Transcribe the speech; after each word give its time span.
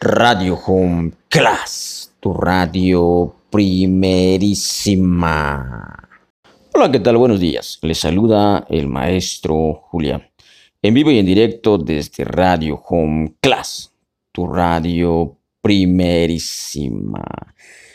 Radio 0.00 0.58
Home 0.66 1.12
Class, 1.28 2.12
tu 2.20 2.32
radio 2.32 3.34
primerísima. 3.50 4.88
Hola, 6.74 6.90
¿qué 6.90 7.00
tal? 7.00 7.16
Buenos 7.16 7.40
días. 7.40 7.78
Les 7.82 7.98
saluda 7.98 8.66
el 8.68 8.86
maestro 8.88 9.82
Julián. 9.90 10.22
En 10.82 10.94
vivo 10.94 11.10
y 11.10 11.18
en 11.18 11.26
directo 11.26 11.78
desde 11.78 12.24
Radio 12.24 12.82
Home 12.88 13.34
Class, 13.40 13.92
tu 14.32 14.46
radio 14.46 15.36
primerísima. 15.60 17.24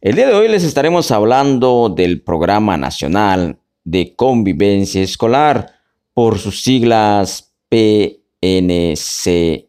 El 0.00 0.16
día 0.16 0.26
de 0.26 0.34
hoy 0.34 0.48
les 0.48 0.64
estaremos 0.64 1.10
hablando 1.10 1.88
del 1.88 2.20
Programa 2.20 2.76
Nacional 2.76 3.58
de 3.84 4.14
Convivencia 4.16 5.02
Escolar, 5.02 5.73
por 6.14 6.38
sus 6.38 6.62
siglas 6.62 7.52
PNCE. 7.68 9.68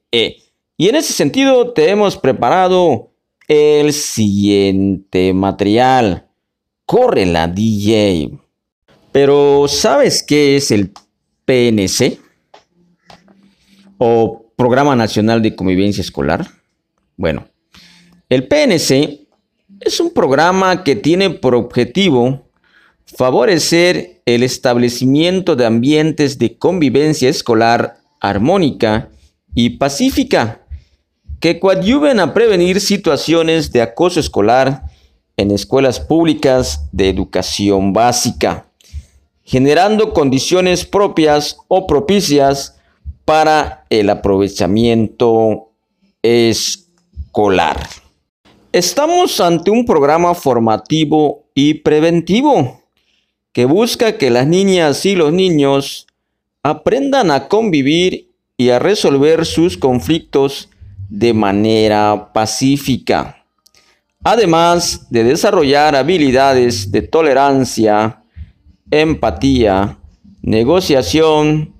Y 0.78 0.90
en 0.90 0.96
ese 0.96 1.14
sentido 1.14 1.74
te 1.74 1.90
hemos 1.90 2.18
preparado 2.18 3.12
el 3.48 3.94
siguiente 3.94 5.34
material. 5.34 6.28
Corre 6.86 7.26
la 7.26 7.48
DJ. 7.48 8.38
Pero 9.12 9.68
¿sabes 9.68 10.24
qué 10.24 10.58
es 10.58 10.72
el 10.72 10.92
PNC? 11.46 12.20
¿O 13.98 14.46
Programa 14.56 14.96
Nacional 14.96 15.42
de 15.42 15.56
Convivencia 15.56 16.02
Escolar? 16.02 16.48
Bueno, 17.18 17.48
el 18.30 18.48
PNC 18.48 19.28
es 19.80 20.00
un 20.00 20.14
programa 20.14 20.84
que 20.84 20.96
tiene 20.96 21.30
por 21.30 21.56
objetivo 21.56 22.45
favorecer 23.06 24.22
el 24.26 24.44
establecimiento 24.44 25.56
de 25.56 25.66
ambientes 25.66 26.38
de 26.40 26.58
convivencia 26.58 27.30
escolar 27.30 27.98
armónica 28.20 29.10
y 29.54 29.72
pacífica 29.72 30.62
que 31.40 31.60
coadyuven 31.60 32.20
a 32.20 32.34
prevenir 32.34 32.82
situaciones 32.82 33.72
de 33.72 33.82
acoso 33.82 34.20
escolar 34.20 34.84
en 35.38 35.52
escuelas 35.52 36.00
públicas 36.00 36.88
de 36.92 37.10
educación 37.10 37.94
básica, 37.94 38.66
generando 39.44 40.14
condiciones 40.14 40.86
propias 40.86 41.58
o 41.68 41.86
propicias 41.86 42.80
para 43.26 43.86
el 43.90 44.10
aprovechamiento 44.10 45.72
escolar. 46.24 47.88
Estamos 48.72 49.40
ante 49.40 49.72
un 49.72 49.86
programa 49.86 50.34
formativo 50.34 51.46
y 51.54 51.76
preventivo 51.76 52.85
que 53.56 53.64
busca 53.64 54.18
que 54.18 54.30
las 54.30 54.46
niñas 54.46 55.06
y 55.06 55.16
los 55.16 55.32
niños 55.32 56.08
aprendan 56.62 57.32
a 57.32 57.48
convivir 57.48 58.34
y 58.58 58.70
a 58.70 58.80
resolver 58.80 59.46
sus 59.46 59.78
conflictos 59.78 60.68
de 61.08 61.34
manera 61.34 62.34
pacífica, 62.34 63.46
además 64.26 65.08
de 65.10 65.24
desarrollar 65.24 65.96
habilidades 65.96 66.92
de 66.92 67.04
tolerancia, 67.04 68.22
empatía, 68.92 70.00
negociación, 70.42 71.74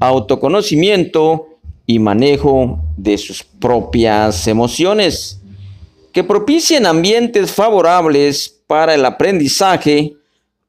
autoconocimiento 0.00 1.46
y 1.86 1.98
manejo 1.98 2.78
de 2.98 3.16
sus 3.16 3.42
propias 3.42 4.46
emociones, 4.46 5.40
que 6.12 6.24
propicien 6.24 6.84
ambientes 6.84 7.52
favorables 7.52 8.54
para 8.66 8.94
el 8.94 9.06
aprendizaje 9.06 10.18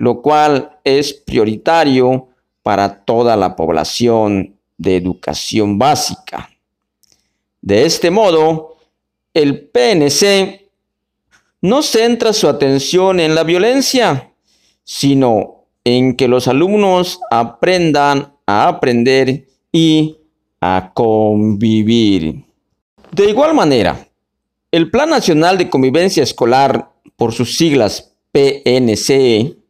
lo 0.04 0.22
cual 0.22 0.80
es 0.84 1.14
prioritario 1.14 2.28
para 2.62 3.06
toda 3.06 3.38
la 3.38 3.56
población 3.56 4.58
de 4.78 4.98
educación 4.98 5.80
básica. 5.80 6.50
De 7.62 7.86
este 7.86 8.12
modo, 8.12 8.76
el 9.34 9.70
PNC 9.70 10.70
no 11.62 11.82
centra 11.82 12.34
su 12.34 12.50
atención 12.50 13.22
en 13.22 13.34
la 13.34 13.46
violencia, 13.46 14.34
sino 14.84 15.68
en 15.86 16.18
que 16.18 16.28
los 16.28 16.50
alumnos 16.50 17.22
aprendan 17.32 18.34
a 18.46 18.68
aprender 18.68 19.48
y 19.72 20.18
a 20.60 20.92
convivir. 20.94 22.44
De 23.10 23.30
igual 23.30 23.54
manera, 23.54 24.06
el 24.70 24.92
Plan 24.92 25.10
Nacional 25.10 25.58
de 25.58 25.70
Convivencia 25.70 26.24
Escolar, 26.24 26.92
por 27.16 27.32
sus 27.32 27.56
siglas 27.56 28.14
PNCE, 28.34 29.63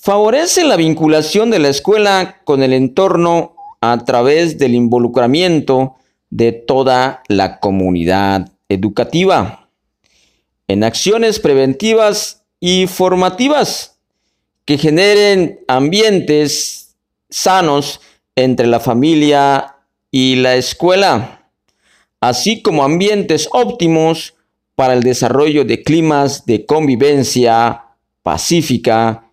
favorece 0.00 0.64
la 0.64 0.76
vinculación 0.76 1.50
de 1.50 1.58
la 1.58 1.68
escuela 1.68 2.40
con 2.44 2.62
el 2.62 2.72
entorno 2.72 3.56
a 3.80 4.04
través 4.04 4.58
del 4.58 4.74
involucramiento 4.74 5.96
de 6.30 6.52
toda 6.52 7.22
la 7.28 7.58
comunidad 7.58 8.50
educativa. 8.68 9.68
En 10.68 10.84
acciones 10.84 11.38
preventivas 11.40 12.44
y 12.60 12.86
formativas 12.86 13.98
que 14.64 14.78
generen 14.78 15.60
ambientes 15.66 16.96
sanos 17.30 18.00
entre 18.36 18.66
la 18.66 18.80
familia 18.80 19.76
y 20.10 20.36
la 20.36 20.56
escuela, 20.56 21.50
así 22.20 22.62
como 22.62 22.84
ambientes 22.84 23.48
óptimos 23.52 24.34
para 24.74 24.92
el 24.92 25.02
desarrollo 25.02 25.64
de 25.64 25.82
climas 25.82 26.46
de 26.46 26.66
convivencia 26.66 27.84
pacífica 28.22 29.27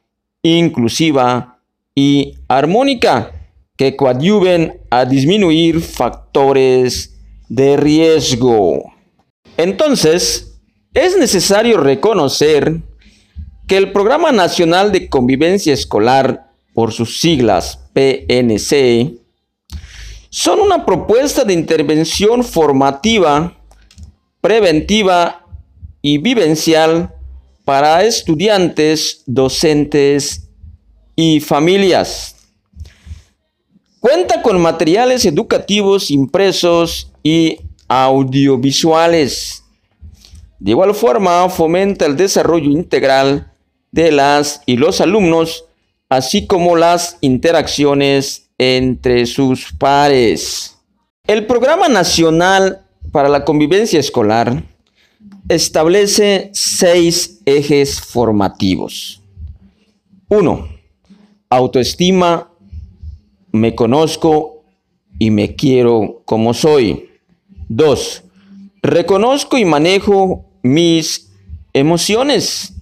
inclusiva 0.54 1.60
y 1.96 2.36
armónica 2.48 3.32
que 3.78 3.96
coadyuven 3.96 4.82
a 4.90 5.06
disminuir 5.06 5.82
factores 5.82 7.18
de 7.50 7.78
riesgo. 7.78 8.94
Entonces, 9.58 10.60
es 10.94 11.18
necesario 11.18 11.78
reconocer 11.78 12.82
que 13.68 13.78
el 13.78 13.92
Programa 13.92 14.32
Nacional 14.32 14.92
de 14.92 15.10
Convivencia 15.10 15.74
Escolar, 15.74 16.52
por 16.74 16.92
sus 16.92 17.20
siglas 17.20 17.80
PNC, 17.94 19.14
son 20.30 20.60
una 20.60 20.86
propuesta 20.86 21.44
de 21.44 21.54
intervención 21.54 22.44
formativa, 22.44 23.58
preventiva 24.42 25.46
y 26.02 26.18
vivencial 26.18 27.15
para 27.66 28.04
estudiantes, 28.04 29.24
docentes 29.26 30.50
y 31.16 31.40
familias. 31.40 32.36
Cuenta 34.00 34.44
con 34.44 34.62
materiales 34.62 35.26
educativos 35.26 36.12
impresos 36.12 37.12
y 37.24 37.58
audiovisuales. 37.88 39.64
De 40.60 40.72
igual 40.72 40.94
forma, 40.94 41.50
fomenta 41.50 42.06
el 42.06 42.16
desarrollo 42.16 42.70
integral 42.70 43.52
de 43.92 44.12
las 44.12 44.62
y 44.68 44.78
los 44.78 45.02
alumnos, 45.02 45.66
así 46.08 46.46
como 46.46 46.76
las 46.76 47.18
interacciones 47.22 48.50
entre 48.60 49.26
sus 49.26 49.74
pares. 49.74 50.78
El 51.28 51.48
Programa 51.48 51.88
Nacional 51.88 52.86
para 53.12 53.28
la 53.30 53.44
Convivencia 53.44 54.00
Escolar 54.00 54.64
establece 55.50 56.50
seis 56.54 57.42
ejes 57.46 58.02
formativos. 58.02 59.22
Uno, 60.28 60.68
autoestima, 61.50 62.52
me 63.52 63.76
conozco 63.76 64.64
y 65.20 65.32
me 65.32 65.56
quiero 65.56 66.24
como 66.26 66.54
soy. 66.54 67.10
Dos, 67.70 68.24
reconozco 68.82 69.58
y 69.58 69.66
manejo 69.66 70.46
mis 70.64 71.32
emociones. 71.74 72.74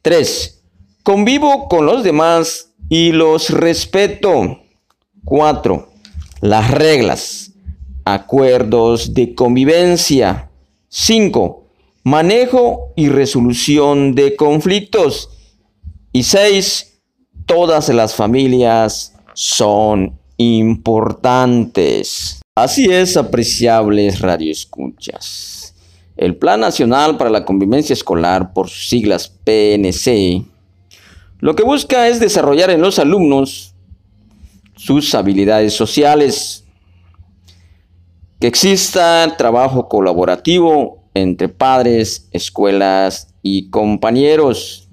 Tres, 0.00 0.62
convivo 1.02 1.68
con 1.68 1.86
los 1.86 2.02
demás 2.02 2.70
y 2.88 3.12
los 3.12 3.50
respeto. 3.50 4.60
Cuatro, 5.24 5.90
las 6.40 6.70
reglas, 6.70 7.52
acuerdos 8.04 9.14
de 9.14 9.34
convivencia. 9.34 10.50
Cinco, 10.88 11.61
manejo 12.04 12.92
y 12.96 13.08
resolución 13.08 14.14
de 14.14 14.36
conflictos. 14.36 15.30
Y 16.12 16.24
seis, 16.24 17.00
todas 17.46 17.88
las 17.88 18.14
familias 18.14 19.14
son 19.34 20.18
importantes. 20.36 22.40
Así 22.54 22.86
es, 22.86 23.16
apreciables 23.16 24.20
radioescuchas. 24.20 25.74
El 26.16 26.36
Plan 26.36 26.60
Nacional 26.60 27.16
para 27.16 27.30
la 27.30 27.44
Convivencia 27.44 27.94
Escolar, 27.94 28.52
por 28.52 28.68
sus 28.68 28.88
siglas 28.88 29.28
PNC, 29.28 30.44
lo 31.38 31.56
que 31.56 31.64
busca 31.64 32.08
es 32.08 32.20
desarrollar 32.20 32.70
en 32.70 32.82
los 32.82 32.98
alumnos 32.98 33.74
sus 34.76 35.14
habilidades 35.14 35.74
sociales, 35.74 36.64
que 38.38 38.46
exista 38.46 39.34
trabajo 39.38 39.88
colaborativo 39.88 41.01
entre 41.14 41.48
padres, 41.48 42.28
escuelas 42.32 43.34
y 43.42 43.70
compañeros, 43.70 44.88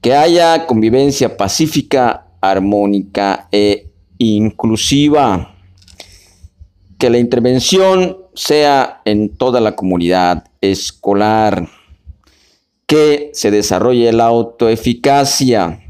que 0.00 0.14
haya 0.14 0.66
convivencia 0.66 1.36
pacífica, 1.36 2.26
armónica 2.40 3.48
e 3.50 3.90
inclusiva. 4.18 5.50
que 6.96 7.10
la 7.10 7.18
intervención 7.18 8.16
sea 8.34 9.02
en 9.04 9.36
toda 9.36 9.60
la 9.60 9.76
comunidad 9.76 10.44
escolar, 10.62 11.68
que 12.86 13.30
se 13.34 13.50
desarrolle 13.50 14.12
la 14.12 14.24
autoeficacia 14.26 15.82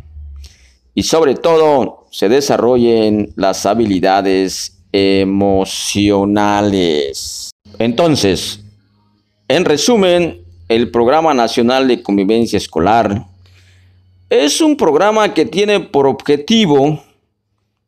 y 0.94 1.02
sobre 1.04 1.34
todo 1.34 2.06
se 2.10 2.28
desarrollen 2.28 3.32
las 3.36 3.66
habilidades 3.66 4.82
emocionales. 4.92 5.90
Entonces, 7.78 8.63
en 9.48 9.64
resumen, 9.64 10.42
el 10.68 10.90
Programa 10.90 11.34
Nacional 11.34 11.86
de 11.88 12.02
Convivencia 12.02 12.56
Escolar 12.56 13.26
es 14.30 14.60
un 14.60 14.76
programa 14.76 15.34
que 15.34 15.44
tiene 15.44 15.80
por 15.80 16.06
objetivo 16.06 17.02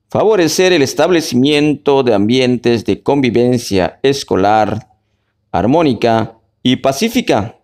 favorecer 0.09 0.73
el 0.73 0.83
establecimiento 0.83 2.03
de 2.03 2.15
ambientes 2.15 2.85
de 2.85 3.03
convivencia 3.03 3.99
escolar 4.03 4.89
armónica 5.51 6.35
y 6.63 6.77
pacífica 6.77 7.57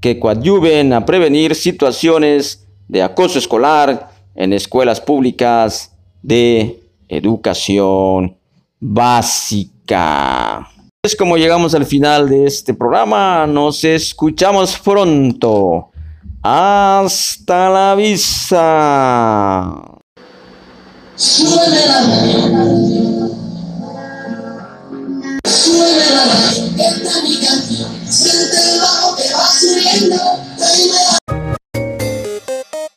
que 0.00 0.18
coadyuven 0.18 0.92
a 0.92 1.04
prevenir 1.04 1.54
situaciones 1.54 2.66
de 2.88 3.02
acoso 3.02 3.38
escolar 3.38 4.10
en 4.34 4.52
escuelas 4.52 5.00
públicas 5.00 5.92
de 6.22 6.80
educación 7.08 8.36
básica. 8.80 10.68
Es 11.04 11.14
como 11.14 11.36
llegamos 11.36 11.74
al 11.74 11.84
final 11.84 12.30
de 12.30 12.46
este 12.46 12.72
programa. 12.72 13.46
Nos 13.46 13.84
escuchamos 13.84 14.78
pronto. 14.78 15.90
Hasta 16.42 17.68
la 17.68 17.94
vista. 17.94 19.82